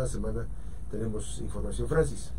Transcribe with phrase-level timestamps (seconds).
[0.00, 0.46] cada semana
[0.90, 1.86] tenemos información.
[1.86, 2.32] Francis.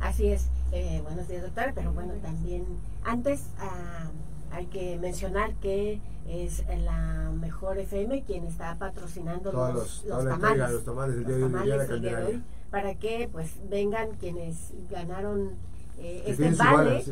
[0.00, 0.50] Así es.
[0.70, 1.72] Eh, buenos días, doctora.
[1.74, 2.66] Pero bueno, también
[3.04, 4.10] antes ah,
[4.50, 10.84] hay que mencionar que es la mejor FM quien está patrocinando los, los, tamales, los
[10.84, 15.52] tamales día, de hoy para que pues vengan quienes ganaron
[15.98, 17.02] eh, este vale,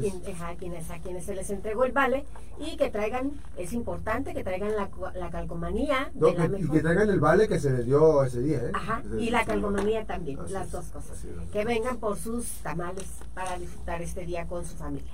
[0.58, 2.24] quienes, a quienes se les entregó el vale
[2.58, 6.10] y que traigan, es importante que traigan la, la calcomanía.
[6.14, 8.58] y que traigan el vale que se les dio ese día.
[8.58, 8.72] ¿eh?
[9.18, 11.24] y la calcomanía también, las dos cosas.
[11.52, 15.12] que vengan por sus tamales para disfrutar este día con su familia.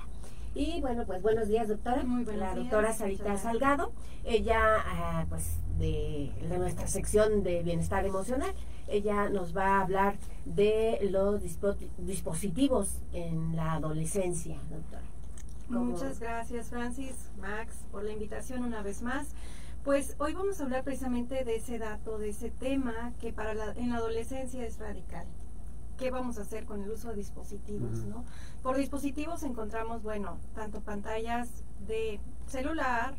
[0.55, 2.03] Y bueno, pues buenos días, doctora.
[2.03, 3.93] Muy la doctora Sarita Salgado,
[4.25, 5.45] ella, ah, pues,
[5.79, 8.53] de, de nuestra sección de bienestar emocional.
[8.89, 11.43] Ella nos va a hablar de los
[11.99, 15.03] dispositivos en la adolescencia, doctora.
[15.69, 19.29] Muchas gracias, Francis, Max, por la invitación una vez más.
[19.85, 23.73] Pues hoy vamos a hablar precisamente de ese dato, de ese tema que para la,
[23.73, 25.27] en la adolescencia es radical.
[25.99, 28.05] ¿Qué vamos a hacer con el uso de dispositivos?
[28.05, 28.25] ¿no?
[28.63, 31.49] Por dispositivos encontramos, bueno, tanto pantallas
[31.87, 33.15] de celular,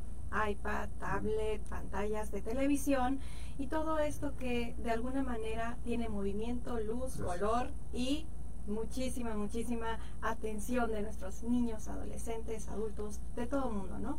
[0.49, 3.19] iPad, tablet, pantallas de televisión
[3.57, 8.25] y todo esto que de alguna manera tiene movimiento, luz, color y
[8.67, 14.17] muchísima, muchísima atención de nuestros niños, adolescentes, adultos, de todo el mundo, ¿no?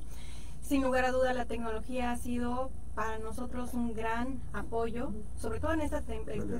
[0.61, 5.73] Sin lugar a duda, la tecnología ha sido para nosotros un gran apoyo, sobre todo
[5.73, 6.01] en este,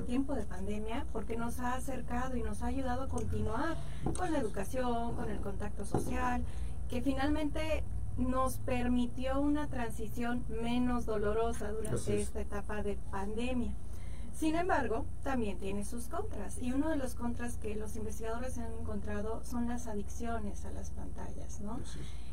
[0.07, 3.77] tiempo de pandemia, porque nos ha acercado y nos ha ayudado a continuar
[4.17, 6.43] con la educación, con el contacto social,
[6.89, 7.83] que finalmente
[8.17, 13.73] nos permitió una transición menos dolorosa durante esta etapa de pandemia.
[14.33, 18.71] Sin embargo, también tiene sus contras y uno de los contras que los investigadores han
[18.73, 21.79] encontrado son las adicciones a las pantallas, ¿no?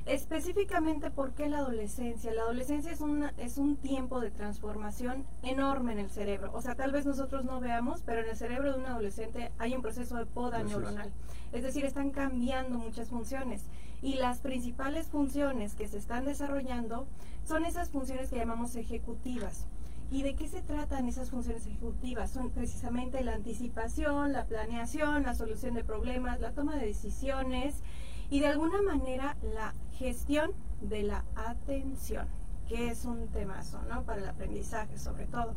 [0.08, 2.32] Específicamente, ¿por qué la adolescencia?
[2.32, 6.50] La adolescencia es, una, es un tiempo de transformación enorme en el cerebro.
[6.54, 9.74] O sea, tal vez nosotros no veamos, pero en el cerebro de un adolescente hay
[9.74, 11.12] un proceso de poda neuronal.
[11.52, 13.66] Es decir, están cambiando muchas funciones.
[14.00, 17.06] Y las principales funciones que se están desarrollando
[17.44, 19.66] son esas funciones que llamamos ejecutivas.
[20.10, 22.30] ¿Y de qué se tratan esas funciones ejecutivas?
[22.30, 27.82] Son precisamente la anticipación, la planeación, la solución de problemas, la toma de decisiones
[28.30, 32.26] y de alguna manera la gestión de la atención,
[32.68, 34.02] que es un temazo, ¿no?
[34.04, 35.54] Para el aprendizaje sobre todo.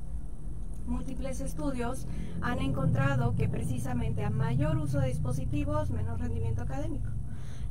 [0.88, 2.08] Múltiples estudios
[2.42, 7.08] han encontrado que precisamente a mayor uso de dispositivos, menos rendimiento académico.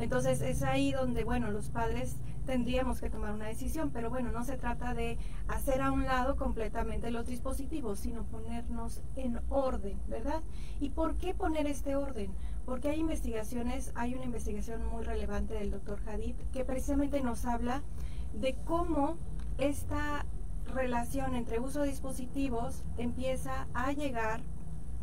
[0.01, 2.17] Entonces es ahí donde, bueno, los padres
[2.47, 6.37] tendríamos que tomar una decisión, pero bueno, no se trata de hacer a un lado
[6.37, 10.41] completamente los dispositivos, sino ponernos en orden, ¿verdad?
[10.81, 12.33] ¿Y por qué poner este orden?
[12.65, 17.83] Porque hay investigaciones, hay una investigación muy relevante del doctor Hadid que precisamente nos habla
[18.33, 19.19] de cómo
[19.59, 20.25] esta
[20.75, 24.41] relación entre uso de dispositivos empieza a llegar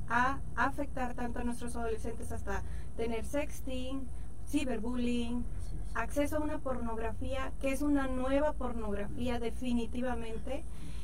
[0.10, 2.64] a afectar tanto a nuestros adolescentes hasta
[2.96, 4.08] tener sexting,
[4.50, 5.44] ciberbullying,
[5.94, 10.64] acceso a una pornografía que es una nueva pornografía definitivamente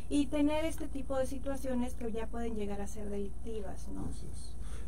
[0.10, 3.88] y tener este tipo de situaciones que ya pueden llegar a ser delictivas.
[3.90, 4.08] ¿no?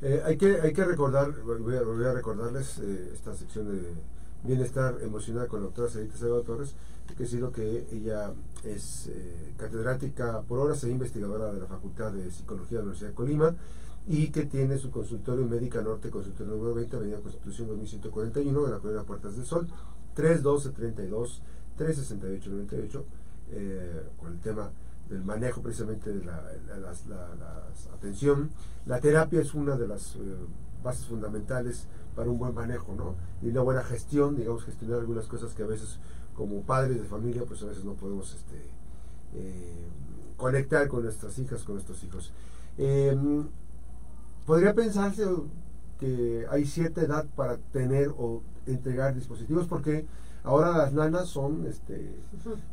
[0.02, 3.94] Eh, hay, que, hay que recordar, voy a, a recordarles eh, esta sección de
[4.44, 6.76] bienestar emocional con la doctora Sarita Salgado Torres,
[7.08, 8.34] que decirlo que ella
[8.64, 13.10] es eh, catedrática por horas e investigadora de la Facultad de Psicología de la Universidad
[13.10, 13.56] de Colima
[14.08, 18.80] y que tiene su consultorio Médica Norte, consultorio número 20, Avenida Constitución 2141, de la
[18.80, 19.68] colonia Puertas del Sol,
[20.16, 21.40] 312-32,
[21.78, 23.04] 368-98,
[23.52, 24.72] eh, con el tema
[25.10, 26.44] del manejo precisamente de la,
[27.94, 28.50] atención.
[28.86, 30.20] La terapia es una de las eh,
[30.84, 33.16] bases fundamentales para un buen manejo, ¿no?
[33.42, 36.00] Y una buena gestión, digamos, gestionar algunas cosas que a veces
[36.36, 38.70] como padres de familia, pues a veces no podemos este,
[39.34, 39.88] eh,
[40.38, 42.32] conectar con nuestras hijas, con nuestros hijos.
[42.78, 43.18] Eh,
[44.46, 45.26] podría pensarse
[46.00, 50.06] que hay cierta edad para tener o entregar dispositivos porque
[50.44, 52.16] ahora las nanas son este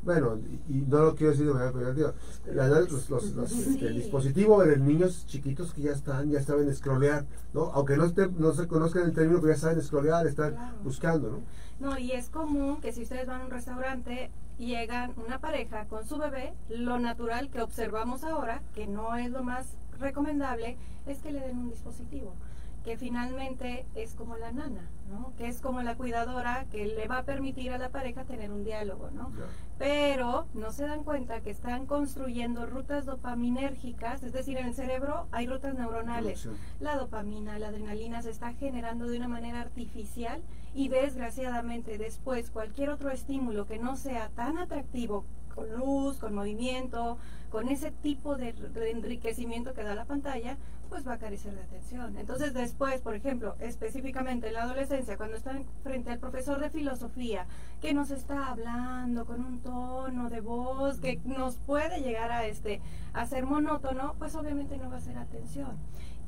[0.02, 0.38] bueno
[0.68, 2.12] y, no lo quiero decir de manera peyorativa
[2.46, 7.24] los, los, los este, dispositivos de niños chiquitos que ya están ya saben scrollear
[7.54, 11.40] no aunque no no se conozcan el término pero ya saben scrollear están buscando no
[11.80, 16.06] no y es común que si ustedes van a un restaurante llegan una pareja con
[16.06, 19.66] su bebé lo natural que observamos ahora que no es lo más
[20.02, 20.76] recomendable
[21.06, 22.34] es que le den un dispositivo
[22.82, 25.32] que finalmente es como la nana, ¿no?
[25.36, 28.64] Que es como la cuidadora que le va a permitir a la pareja tener un
[28.64, 29.30] diálogo, ¿no?
[29.78, 35.28] Pero no se dan cuenta que están construyendo rutas dopaminérgicas, es decir, en el cerebro
[35.30, 36.48] hay rutas neuronales.
[36.80, 40.42] La dopamina, la adrenalina se está generando de una manera artificial
[40.74, 47.18] y desgraciadamente después cualquier otro estímulo que no sea tan atractivo con luz, con movimiento,
[47.50, 48.54] con ese tipo de,
[48.90, 50.56] enriquecimiento que da la pantalla,
[50.88, 52.16] pues va a carecer de atención.
[52.18, 57.46] Entonces después, por ejemplo, específicamente en la adolescencia, cuando están frente al profesor de filosofía,
[57.80, 62.80] que nos está hablando con un tono de voz que nos puede llegar a este
[63.12, 65.78] a ser monótono, pues obviamente no va a ser atención.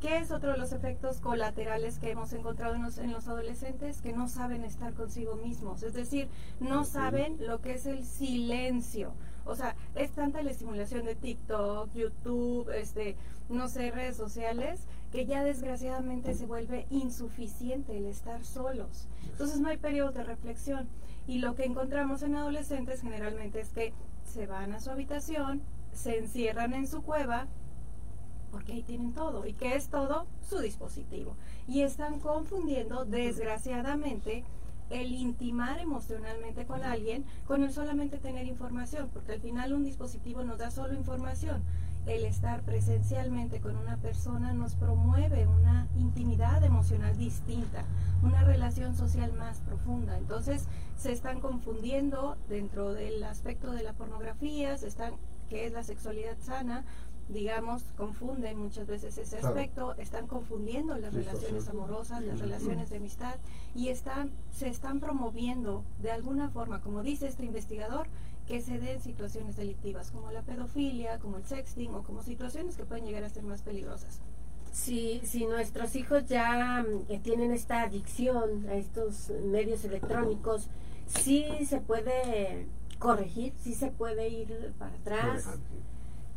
[0.01, 4.01] ¿Qué es otro de los efectos colaterales que hemos encontrado en los, en los, adolescentes?
[4.03, 6.29] Que no saben estar consigo mismos, es decir,
[6.61, 9.15] no saben lo que es el silencio.
[9.47, 13.17] O sea, es tanta la estimulación de TikTok, YouTube, este,
[13.49, 14.81] no sé, redes sociales,
[15.13, 19.07] que ya desgraciadamente se vuelve insuficiente el estar solos.
[19.31, 20.89] Entonces no hay periodo de reflexión.
[21.27, 23.93] Y lo que encontramos en adolescentes generalmente es que
[24.25, 25.63] se van a su habitación,
[25.93, 27.47] se encierran en su cueva,
[28.55, 29.47] porque ahí tienen todo.
[29.47, 30.27] ¿Y qué es todo?
[30.49, 31.35] Su dispositivo.
[31.67, 34.45] Y están confundiendo, desgraciadamente,
[34.91, 40.45] el intimar emocionalmente con alguien con el solamente tener información, porque al final un dispositivo
[40.45, 41.65] nos da solo información.
[42.07, 47.83] El estar presencialmente con una persona nos promueve una intimidad emocional distinta,
[48.23, 50.17] una relación social más profunda.
[50.17, 50.67] Entonces
[50.97, 55.15] se están confundiendo dentro del aspecto de la pornografía, se están,
[55.49, 56.85] que es la sexualidad sana,
[57.29, 63.37] digamos, confunden muchas veces ese aspecto, están confundiendo las relaciones amorosas, las relaciones de amistad
[63.75, 68.07] y están, se están promoviendo de alguna forma, como dice este investigador,
[68.47, 72.85] que se den situaciones delictivas como la pedofilia, como el sexting o como situaciones que
[72.85, 74.21] pueden llegar a ser más peligrosas.
[74.71, 80.69] Si, si nuestros hijos ya mm, tienen esta adicción a estos medios electrónicos,
[81.07, 82.67] sí se puede
[82.99, 85.59] corregir, sí se puede ir para atrás.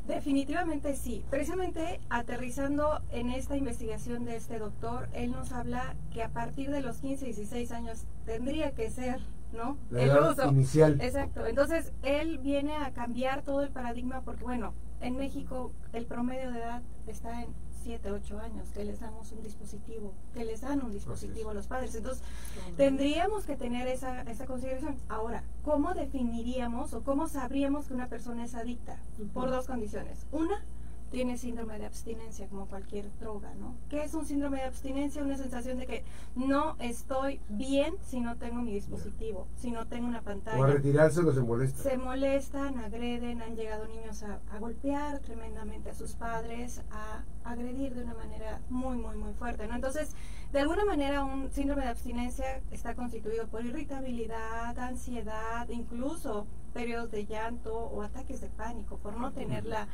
[0.07, 1.23] Definitivamente sí.
[1.29, 6.81] Precisamente aterrizando en esta investigación de este doctor, él nos habla que a partir de
[6.81, 9.19] los 15, 16 años tendría que ser,
[9.51, 9.77] ¿no?
[9.91, 10.49] el uso.
[10.49, 10.99] Inicial.
[11.01, 11.45] Exacto.
[11.45, 16.59] Entonces, él viene a cambiar todo el paradigma porque, bueno, en México el promedio de
[16.59, 17.53] edad está en
[17.87, 21.67] 7, 8 años, que les damos un dispositivo, que les dan un dispositivo a los
[21.67, 21.95] padres.
[21.95, 22.21] Entonces,
[22.75, 24.97] tendríamos que tener esa, esa consideración.
[25.07, 28.97] Ahora, ¿cómo definiríamos o cómo sabríamos que una persona es adicta?
[29.33, 30.27] Por dos condiciones.
[30.33, 30.65] Una,
[31.09, 33.75] tiene síndrome de abstinencia como cualquier droga, ¿no?
[33.89, 35.23] ¿Qué es un síndrome de abstinencia?
[35.23, 36.03] Una sensación de que
[36.35, 40.59] no estoy bien si no tengo mi dispositivo, si no tengo una pantalla.
[40.59, 41.83] O a retirarse se molestan.
[41.83, 47.95] Se molestan, agreden, han llegado niños a, a, golpear tremendamente a sus padres, a agredir
[47.95, 49.75] de una manera muy, muy, muy fuerte, ¿no?
[49.75, 50.13] Entonces,
[50.51, 57.25] de alguna manera un síndrome de abstinencia está constituido por irritabilidad, ansiedad, incluso periodos de
[57.25, 59.87] llanto o ataques de pánico por no tener la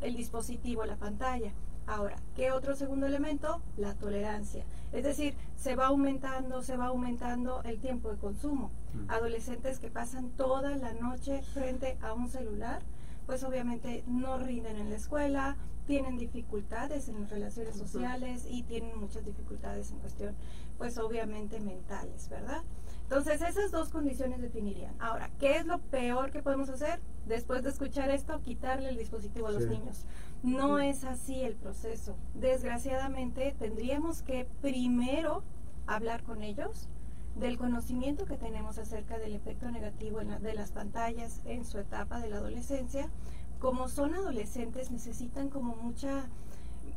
[0.00, 1.52] el dispositivo, la pantalla.
[1.86, 3.60] Ahora, ¿qué otro segundo elemento?
[3.76, 4.64] La tolerancia.
[4.92, 8.70] Es decir, se va aumentando, se va aumentando el tiempo de consumo.
[8.94, 9.10] Mm.
[9.10, 12.82] Adolescentes que pasan toda la noche frente a un celular,
[13.26, 15.56] pues obviamente no rinden en la escuela,
[15.86, 20.36] tienen dificultades en las relaciones sociales y tienen muchas dificultades en cuestión,
[20.78, 22.62] pues obviamente mentales, ¿verdad?
[23.10, 24.94] Entonces, esas dos condiciones definirían.
[25.00, 27.00] Ahora, ¿qué es lo peor que podemos hacer?
[27.26, 30.06] Después de escuchar esto, quitarle el dispositivo a los niños.
[30.44, 32.16] No es así el proceso.
[32.34, 35.42] Desgraciadamente, tendríamos que primero
[35.88, 36.88] hablar con ellos
[37.34, 42.30] del conocimiento que tenemos acerca del efecto negativo de las pantallas en su etapa de
[42.30, 43.10] la adolescencia.
[43.58, 46.28] Como son adolescentes, necesitan como mucha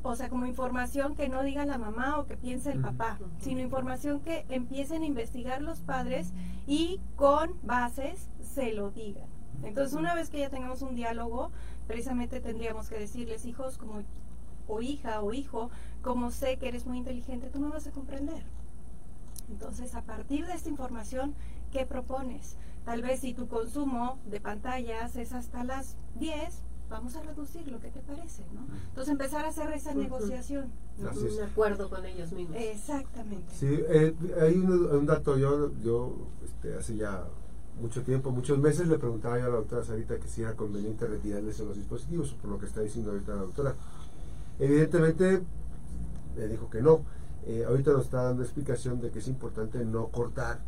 [0.04, 3.62] o sea, como información que no diga la mamá o que piense el papá, sino
[3.62, 6.34] información que empiecen a investigar los padres
[6.68, 9.28] y con bases se lo digan.
[9.64, 11.52] Entonces, una vez que ya tengamos un diálogo,
[11.88, 14.04] precisamente tendríamos que decirles, hijos, como
[14.68, 15.70] o hija o hijo,
[16.02, 18.44] como sé que eres muy inteligente, tú me vas a comprender.
[19.50, 21.34] Entonces, a partir de esta información,
[21.72, 22.58] ¿qué propones?
[22.86, 27.80] Tal vez si tu consumo de pantallas es hasta las 10, vamos a reducir lo
[27.80, 28.62] que te parece, ¿no?
[28.90, 30.72] Entonces empezar a hacer esa negociación.
[31.00, 32.58] Un acuerdo con ellos mismos.
[32.60, 33.54] Exactamente.
[33.56, 37.26] Sí, eh, hay un, dato, yo, yo este, hace ya
[37.82, 41.08] mucho tiempo, muchos meses, le preguntaba yo a la doctora Sarita que si era conveniente
[41.08, 43.76] retirarles los dispositivos, por lo que está diciendo ahorita la doctora.
[44.60, 45.42] Evidentemente,
[46.38, 47.02] me dijo que no.
[47.46, 50.60] Eh, ahorita nos está dando explicación de que es importante no cortar,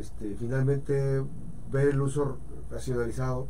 [0.00, 1.22] este, finalmente
[1.70, 2.38] ver el uso
[2.70, 3.48] racionalizado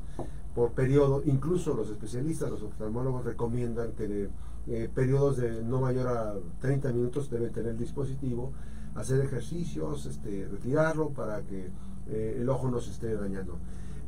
[0.55, 4.31] por periodo, incluso los especialistas, los oftalmólogos recomiendan que de
[4.67, 8.53] eh, periodos de no mayor a 30 minutos deben tener el dispositivo,
[8.95, 11.71] hacer ejercicios, este, retirarlo para que
[12.09, 13.59] eh, el ojo no se esté dañando.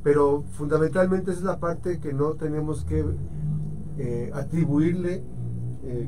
[0.03, 3.05] Pero fundamentalmente es la parte que no tenemos que
[3.99, 5.25] eh, atribuirle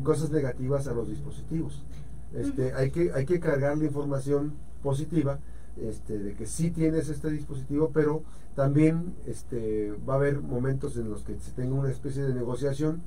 [0.03, 1.85] cosas negativas a los dispositivos.
[2.33, 5.39] Este, hay, que, hay que cargar la información positiva
[5.83, 8.23] este, de que sí tienes este dispositivo, pero
[8.55, 13.03] también este, va a haber momentos en los que se tenga una especie de negociación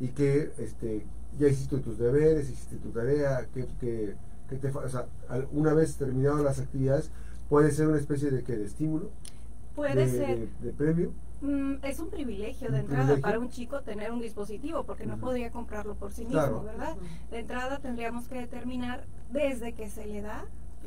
[0.00, 1.04] y que este,
[1.38, 4.14] ya hiciste tus deberes, hiciste tu tarea, que, que,
[4.48, 5.06] que te, o sea,
[5.52, 7.10] una vez terminadas las actividades,
[7.48, 9.10] puede ser una especie de, que de estímulo,
[9.74, 10.38] puede de, ser.
[10.38, 11.12] de, de premio.
[11.42, 13.22] Mm, es un privilegio de Un entrada privilegio.
[13.22, 15.22] para un chico tener un dispositivo porque no Ujú.
[15.22, 16.62] podría comprarlo por sí mismo, Claro.
[16.64, 16.96] ¿verdad?
[17.30, 20.44] De entrada tendríamos que determinar desde que se le da,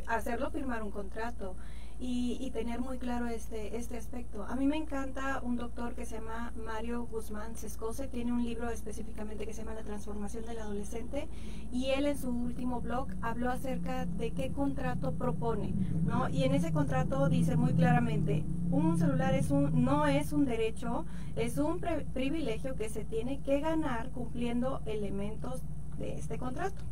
[0.07, 1.55] hacerlo firmar un contrato
[1.99, 4.43] y, tener muy claro este, este aspecto.
[4.43, 8.69] A mí me encanta un doctor que se llama Mario Guzmán Sescose, tiene un libro
[8.69, 11.29] específicamente que se llama La transformación del adolescente
[11.71, 15.73] y él en su último blog habló acerca de qué contrato propone,
[16.05, 16.27] ¿no?
[16.27, 21.05] Y en ese contrato dice muy claramente, un celular es un, no es un derecho,
[21.37, 21.79] es un
[22.13, 25.61] privilegio que se tiene que ganar cumpliendo elementos
[25.97, 26.83] de este contrato.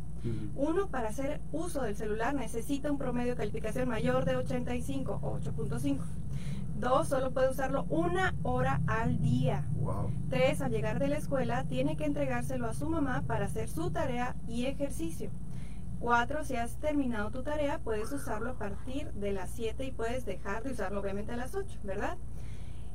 [0.54, 5.38] Uno, para hacer uso del celular necesita un promedio de calificación mayor de 85 o
[5.40, 5.98] 8.5.
[6.76, 9.68] Dos, solo puede usarlo una hora al día.
[9.80, 10.10] Wow.
[10.30, 13.90] Tres, al llegar de la escuela, tiene que entregárselo a su mamá para hacer su
[13.90, 15.30] tarea y ejercicio.
[16.00, 20.24] Cuatro, si has terminado tu tarea, puedes usarlo a partir de las 7 y puedes
[20.24, 22.18] dejar de usarlo obviamente a las 8, ¿verdad?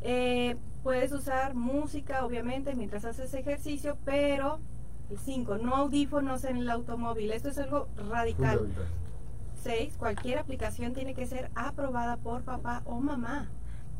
[0.02, 4.60] Eh, puedes usar música, obviamente, mientras haces ejercicio, pero
[5.16, 7.32] 5, no audífonos en el automóvil.
[7.32, 8.60] Esto es algo radical.
[8.60, 9.08] Fundamental.
[9.64, 9.98] 6.
[9.98, 13.50] Cualquier aplicación tiene que ser aprobada por papá o mamá.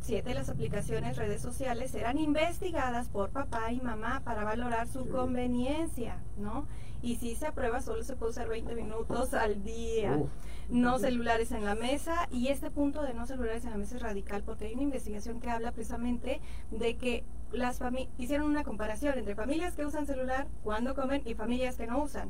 [0.02, 0.34] 7.
[0.34, 5.10] Las aplicaciones, redes sociales serán investigadas por papá y mamá para valorar su Sí.
[5.10, 6.66] conveniencia, ¿no?
[7.02, 10.14] Y si se aprueba, solo se puede usar 20 minutos al día.
[10.18, 10.30] Uf.
[10.70, 12.28] No celulares en la mesa.
[12.32, 15.40] Y este punto de no celulares en la mesa es radical porque hay una investigación
[15.40, 20.48] que habla precisamente de que las familias hicieron una comparación entre familias que usan celular
[20.64, 22.30] cuando comen y familias que no usan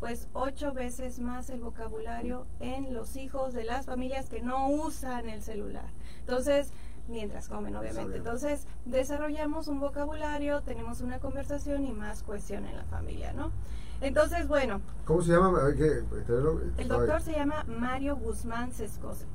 [0.00, 5.28] pues ocho veces más el vocabulario en los hijos de las familias que no usan
[5.28, 5.86] el celular.
[6.20, 6.72] Entonces,
[7.08, 8.16] mientras comen, obviamente.
[8.16, 13.52] Entonces, desarrollamos un vocabulario, tenemos una conversación y más cohesión en la familia, ¿no?
[14.00, 15.60] Entonces, bueno, ¿Cómo se llama?
[16.26, 16.60] Tenerlo.
[16.76, 19.26] el doctor se llama Mario Guzmán Sescose.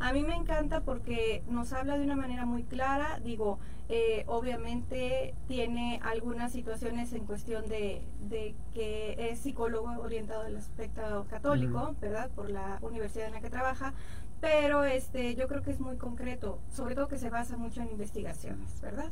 [0.00, 3.20] A mí me encanta porque nos habla de una manera muy clara.
[3.24, 3.58] Digo,
[3.88, 11.26] eh, obviamente tiene algunas situaciones en cuestión de, de que es psicólogo orientado al aspecto
[11.28, 11.96] católico.
[12.00, 12.30] ¿verdad?
[12.30, 13.92] Por la universidad en la que trabaja.
[14.40, 17.90] Pero este, yo creo que es muy concreto, sobre todo que se basa mucho en
[17.90, 19.10] investigaciones, ¿verdad?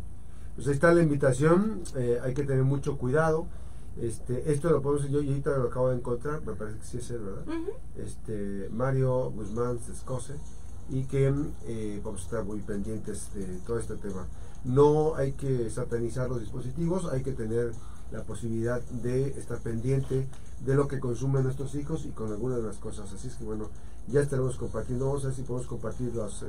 [0.54, 3.46] Pues ahí está la invitación, eh, hay que tener mucho cuidado.
[4.00, 6.98] Este, esto lo podemos, yo, yo ahorita lo acabo de encontrar, me parece que sí
[6.98, 7.44] es él, ¿verdad?
[7.96, 10.34] Este, Mario Guzmán Sescose,
[10.88, 11.32] y que
[11.66, 14.26] eh, vamos a estar muy pendientes de todo este tema.
[14.64, 17.72] No hay que satanizar los dispositivos, hay que tener
[18.12, 20.26] la posibilidad de estar pendiente
[20.64, 23.12] de lo que consumen nuestros hijos y con algunas de las cosas.
[23.12, 23.68] Así es que bueno,
[24.08, 26.46] ya estaremos compartiendo, vamos a ver si podemos compartir los, eh,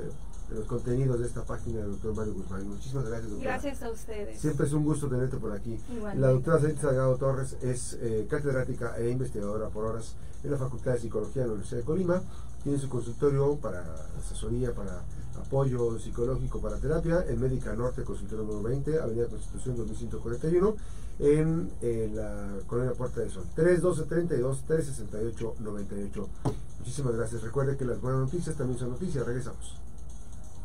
[0.51, 2.67] los contenidos de esta página del doctor Mario Guzmán.
[2.67, 3.51] Muchísimas gracias, doctora.
[3.51, 4.39] Gracias a ustedes.
[4.39, 5.77] Siempre es un gusto tenerte por aquí.
[5.89, 6.21] Igualmente.
[6.21, 10.93] La doctora Celita Salgado Torres es eh, catedrática e investigadora por horas en la Facultad
[10.93, 12.21] de Psicología de la Universidad de Colima.
[12.63, 13.83] Tiene su consultorio para
[14.17, 15.01] asesoría, para
[15.39, 20.75] apoyo psicológico, para terapia en Médica Norte, consultorio número 20, Avenida Constitución 2141,
[21.19, 23.45] en eh, la colonia Puerta del Sol.
[24.05, 26.29] 312-32 368 98
[26.79, 27.41] Muchísimas gracias.
[27.41, 29.25] Recuerde que las buenas noticias también son noticias.
[29.25, 29.75] Regresamos.